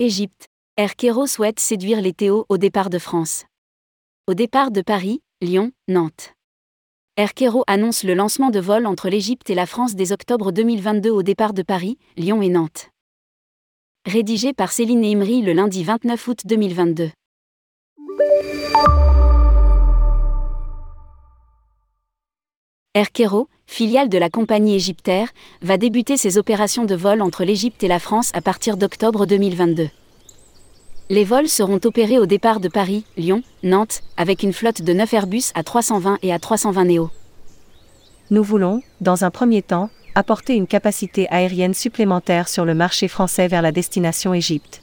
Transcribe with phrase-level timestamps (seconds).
[0.00, 0.46] Égypte.
[0.76, 0.92] Air
[1.26, 3.46] souhaite séduire les Théo au départ de France.
[4.28, 6.34] Au départ de Paris, Lyon, Nantes.
[7.16, 7.32] Air
[7.66, 11.52] annonce le lancement de vols entre l'Égypte et la France dès octobre 2022 au départ
[11.52, 12.90] de Paris, Lyon et Nantes.
[14.06, 17.10] Rédigé par Céline Imri le lundi 29 août 2022.
[22.98, 23.06] Air
[23.68, 25.28] filiale de la compagnie égyptaire,
[25.62, 29.88] va débuter ses opérations de vol entre l'Égypte et la France à partir d'octobre 2022.
[31.08, 35.14] Les vols seront opérés au départ de Paris, Lyon, Nantes, avec une flotte de 9
[35.14, 37.10] Airbus à 320 et à 320 Neo.
[38.32, 43.46] Nous voulons, dans un premier temps, apporter une capacité aérienne supplémentaire sur le marché français
[43.46, 44.82] vers la destination Égypte.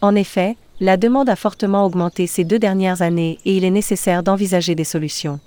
[0.00, 4.22] En effet, la demande a fortement augmenté ces deux dernières années et il est nécessaire
[4.22, 5.38] d'envisager des solutions.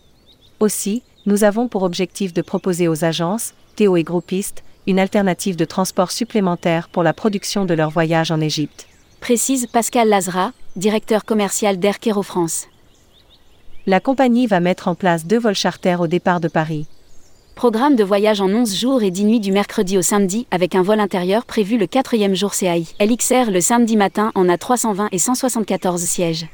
[0.60, 5.66] Aussi, nous avons pour objectif de proposer aux agences, Théo et groupistes, une alternative de
[5.66, 8.88] transport supplémentaire pour la production de leur voyage en Égypte.
[9.20, 12.68] Précise Pascal Lazara, directeur commercial d'Air Cairo France.
[13.88, 16.86] La compagnie va mettre en place deux vols charters au départ de Paris.
[17.56, 20.84] Programme de voyage en 11 jours et 10 nuits du mercredi au samedi avec un
[20.84, 22.86] vol intérieur prévu le quatrième jour CAI.
[23.00, 26.48] LXR le samedi matin en a 320 et 174 sièges.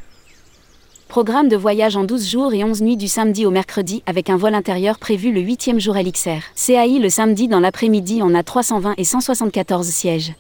[1.12, 4.38] Programme de voyage en 12 jours et 11 nuits du samedi au mercredi avec un
[4.38, 6.40] vol intérieur prévu le 8e jour LXR.
[6.56, 10.34] CAI le samedi dans l'après-midi en a 320 et 174 sièges.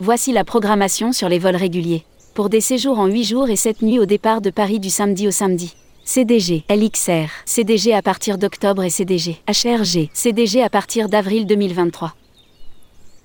[0.00, 2.04] Voici la programmation sur les vols réguliers.
[2.34, 5.26] Pour des séjours en 8 jours et 7 nuits au départ de Paris du samedi
[5.28, 5.74] au samedi.
[6.04, 12.12] CDG, LXR, CDG à partir d'octobre et CDG, HRG, CDG à partir d'avril 2023.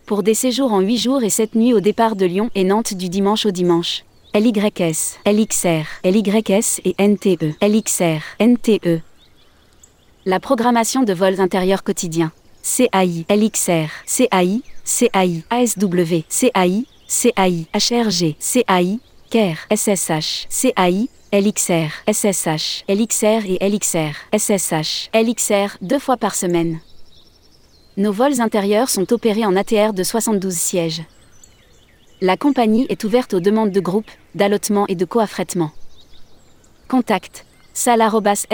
[0.05, 2.93] Pour des séjours en 8 jours et 7 nuits au départ de Lyon et Nantes
[2.93, 4.05] du dimanche au dimanche.
[4.35, 9.01] LYS, LXR, LYS et NTE, LXR, NTE.
[10.25, 12.31] La programmation de vols intérieurs quotidiens.
[12.61, 18.99] CAI, LXR, CAI, CAI, ASW, CAI, CAI, HRG, CAI,
[19.31, 26.79] CARE, SSH, CAI, LXR, SSH, LXR et LXR, SSH, LXR deux fois par semaine.
[27.97, 31.01] Nos vols intérieurs sont opérés en ATR de 72 sièges.
[32.21, 35.71] La compagnie est ouverte aux demandes de groupe, d'allotement et de coaffrètement.
[36.89, 38.45] Contact salarobas